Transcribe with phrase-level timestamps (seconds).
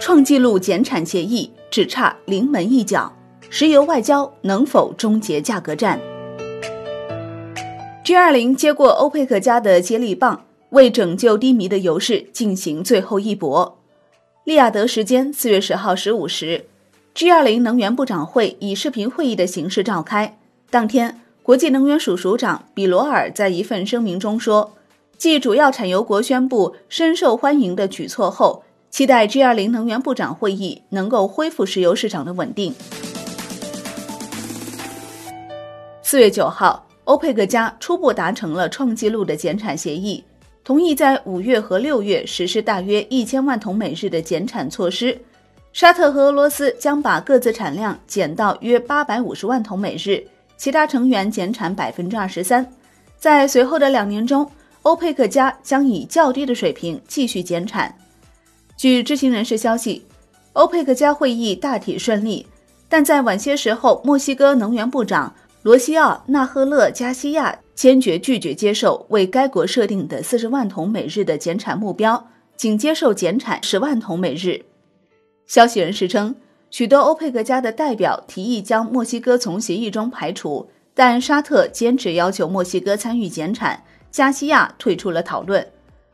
[0.00, 3.14] 创纪录减产协议只差临门一脚，
[3.50, 6.00] 石油外交能否终结价格战
[8.06, 13.78] ？G20 接过欧佩克家的接力棒，为拯救低迷的油市进行最后一搏。
[14.44, 16.64] 利雅得时间四月十号十五时
[17.14, 20.38] ，G20 能源部长会以视频会议的形式召开。
[20.70, 24.72] 当天，国际能源署署长比罗尔在一份声明中说，
[25.18, 28.64] 继主要产油国宣布深受欢迎的举措后。
[28.90, 32.74] 期待 G20 能源部长会议能够恢复石油市场的稳定。
[36.02, 40.22] 四月九号，欧佩克加初步达成了创纪录的减产协议，
[40.64, 45.16] 同意在五月和六月实施大约一千万桶每日的减产措施。
[45.72, 50.20] 沙特和俄罗斯将把各自产量减到约八百五十万桶每日，
[50.56, 52.68] 其他成员减产百分之二十三。
[53.16, 54.50] 在随后的两年中，
[54.82, 57.94] 欧佩克加将以较低的水平继续减产。
[58.80, 60.06] 据知情人士消息，
[60.54, 62.46] 欧佩克加会议大体顺利，
[62.88, 74.64] 但在晚些时候，墨西哥能源部长罗西奥·纳赫勒加西亚坚决拒绝接受为该国设定的四十万桶每日的减产目标，仅接受减产十万桶每日。
[75.46, 76.34] 消息人士称，
[76.70, 85.66] 许多欧佩克加的代表提议将墨西哥从协议中排除，但沙特坚持要求墨西哥参与减产，加西亚退出了讨论。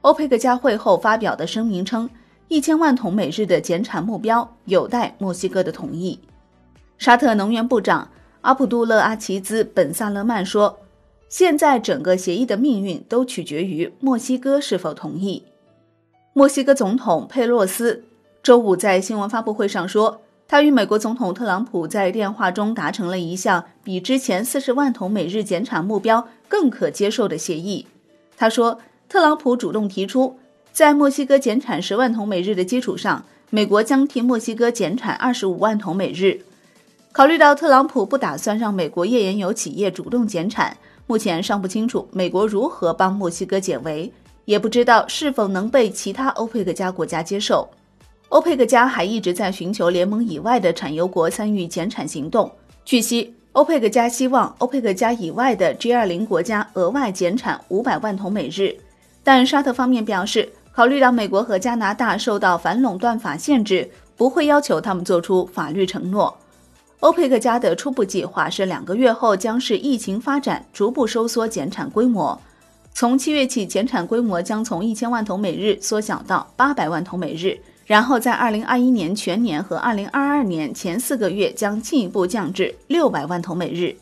[0.00, 2.08] 欧佩克加会后发表的声明称。
[2.54, 6.20] 一千万桶每日的减产目标有待墨西哥的同意。
[6.98, 8.08] 沙特能源部长
[8.42, 10.78] 阿卜杜勒阿齐兹本萨勒曼说
[11.28, 15.42] ：“现在整个协议的命运都取决于墨西哥是否同意。”
[16.32, 18.04] 墨西哥总统佩洛斯
[18.40, 27.88] 周五在新闻发布会上说，他与美国总统特朗普在电话中达成了一项比之前四十万桶每日减产目标更可接受的协议。
[28.36, 30.38] 他说，特朗普主动提出。
[30.74, 36.40] 在墨西哥减产十万桶每日的基础上，美国将替墨西哥减产二十五万桶每日。
[37.12, 40.76] 考虑到特朗普不打算让美国页岩油企业主动减产，
[41.06, 44.12] 目前尚不清楚美国如何帮墨西哥解围，
[44.46, 47.70] 也不知道是否能被其他欧佩克加国家接受。
[48.30, 52.50] 欧佩克加还一直在寻求联盟以外的产油国参与减产行动。
[52.84, 58.76] 据悉，欧佩克加希望欧佩克加以外的 G20 国家额外减产五百万桶每日，
[59.22, 60.48] 但沙特方面表示。
[60.74, 66.36] 考虑到美国和加拿大受到反垄断法限制，不会要求他们做出法律承诺。
[66.98, 72.40] 欧佩克加的初步计划是两个月后将是疫情发展逐步收缩减产规模，
[72.92, 77.56] 从七月起减产规模将从一千万桶每日缩小到八百万桶每日，
[77.86, 83.94] 然后在二零二一年全年和二零二二年前四个月将进一步降至六百万桶每日。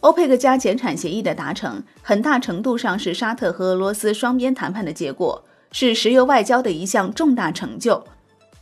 [0.00, 5.40] 欧佩克加减产协议的达成，很大程度上是沙特和俄罗斯双边谈判的结果。
[5.78, 8.02] 是石油外交的一项重大成就。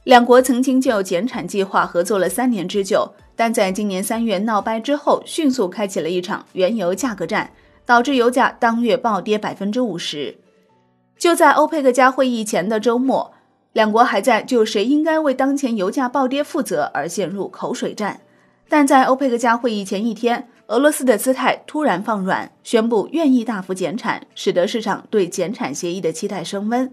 [0.02, 7.52] 两国曾经就减产计划合作了三年之久，但在今年三月闹掰之后，迅速开启了一场原油价格战，
[7.86, 10.38] 导致油价当月暴跌百分之五十。
[11.16, 13.32] 就在欧佩克加会议前的周末，
[13.72, 18.22] 两国还在就谁应该为当前油价暴跌负责而陷入口水战。
[18.68, 26.92] 但在欧佩克加会议前一天，俄罗斯的姿态突然放软，宣布愿意大幅减产，使得市场对减产协议的期待升温。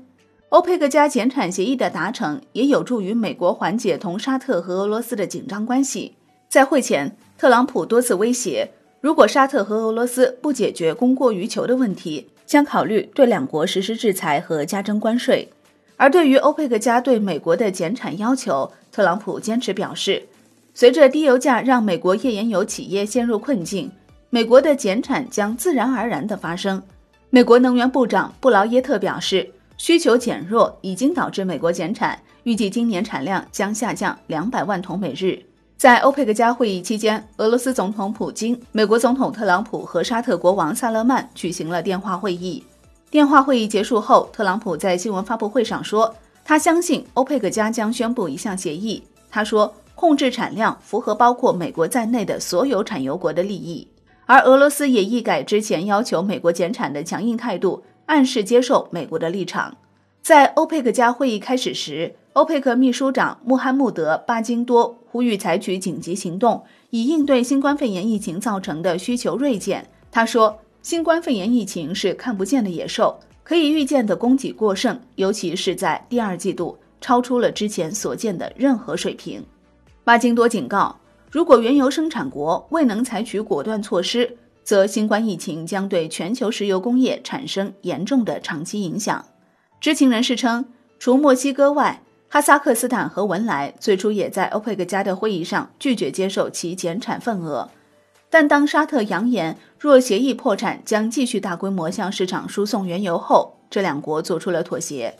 [0.51, 6.13] 欧佩克加减产协议的达成也有助于美国缓解同沙特和俄罗斯的紧张关系。
[6.49, 8.69] 在会前，特朗普多次威胁，
[8.99, 15.49] 如果沙特和俄罗斯不解决供过于求的问题，将考虑对两国实施制裁和加征关税。
[15.95, 20.21] 而对于欧佩克加对美国的减产要求，特朗普坚持表示，
[20.73, 23.89] 随着低油价让美国页岩油企业陷入困境，
[24.29, 26.83] 美国的减产将自然而然地发生。
[27.29, 29.49] 美国能源部长布劳耶特表示。
[29.81, 35.43] 需求减弱已经导致美国减产，预计今年产量将下降两百万桶每日。
[35.75, 42.63] 在欧佩克加会议期间，俄罗斯总统普京、美国总统特朗普和沙特国王萨勒曼举行了电话会议。
[43.09, 46.13] 电话会议结束后，特朗普在新闻发布会上说，
[46.45, 49.01] 他相信欧佩克加将宣布一项协议。
[49.31, 53.87] 他说，控制产量符合包括美国在内的所有产油国的利益，
[54.27, 57.81] 而俄罗斯也一改之前要求美国减产的强硬态度。
[58.11, 59.77] 暗示接受美国的立场。
[60.21, 69.89] 在欧佩克加会议开始时，欧佩克秘书长穆罕默德·巴金多呼吁采取紧急行动，以应对新冠肺炎疫情造成的需求锐减。
[70.11, 79.41] 他说：“新冠肺炎疫情是看不见的野兽，可以预见的供给过剩，尤其是在第二季度，超出了之前所见的任何水平。”
[80.03, 80.93] 巴金多警告，
[81.31, 89.25] 如果原油生产国未能采取果断措施，则新冠疫情将对全球石油工业产生严重的长期影响。
[89.79, 90.65] 知情人士称，
[90.99, 97.69] 除墨西哥外，哈萨克斯坦和文莱最初也在欧佩克加的会议上拒绝接受其减产份额，
[98.29, 105.15] 但当沙特扬言若协议破产将继续大规模向市场输送原油后，这两国做出了妥协。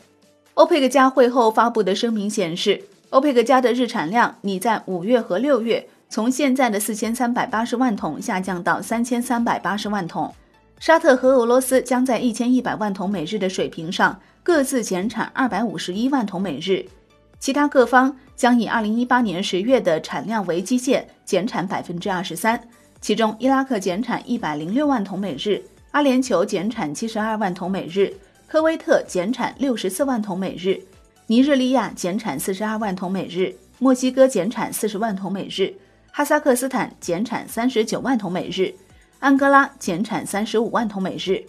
[0.54, 10.30] 欧佩克加会后发布的声明显示，欧佩克加的日产量拟在五月和六月从现在的四千三百八十万桶下降到三千三百八十万桶。
[10.78, 16.84] 沙特和俄罗斯将在一千一百万桶每日的水平上各自减产二百五十一万桶每日，
[17.40, 22.62] 其他各方将以二零一八年十月的产量为基线减产百分之二十三，
[23.00, 25.62] 其中伊拉克减产一百零六万桶每日，
[25.92, 28.12] 阿联酋减产七十二万桶每日，
[28.46, 30.78] 科威特减产六十四万桶每日，
[31.26, 35.72] 尼日利亚减产四十二万桶每日，墨西哥减产四十万桶每日，
[36.14, 38.70] 哈萨克斯坦减产三十九万桶每日。
[39.18, 41.42] 安哥拉减产三十五万桶每日。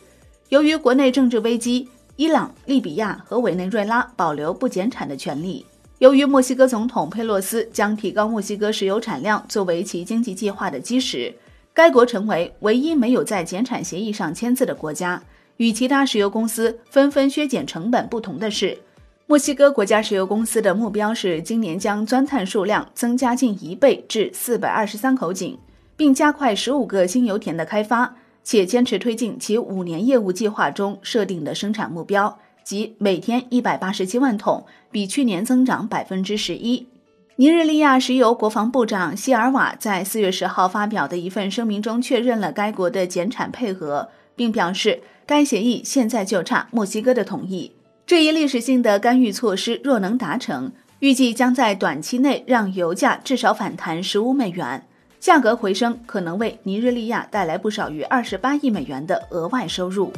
[0.47, 5.65] 由于国内政治危机，伊朗、利比亚和委内瑞拉保留不减产的权利。
[5.99, 11.35] 由于墨西哥总统佩洛斯将提高墨西哥石油产量作为其经济计划的基石，
[11.73, 15.21] 该国成为唯一没有在减产协议上签字的国家。
[15.57, 18.77] 与其他石油公司纷纷削减成本不同的是，
[19.25, 25.57] 墨西哥国家石油公司的目标是今年将钻探数量增加近一倍至四百二十三口井。
[25.95, 36.87] 并加快十五个新油田的开发，且坚持推进其五年业务计划中设定的生产目标，即每天一百八十七万桶，比去年增长百分之十一。
[37.35, 47.71] 尼日利亚石油国防部长希尔瓦在四月十号发表的一份声明中确认了该国的减产配合，并表示该协议现在就差墨西哥的同意。
[48.05, 54.85] 这一历史性的干预措施若能达成，预计将在短期内让油价至少反弹十五美元。
[55.21, 60.11] 价格回升可能为尼日利亚带来不少于二十八亿美元的额外收入。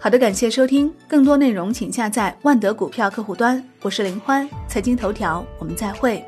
[0.00, 3.62] 好的，感谢收听，更多内容请下载万德股票客户端。
[3.82, 6.24] 我是林欢，财经头条，我们再会。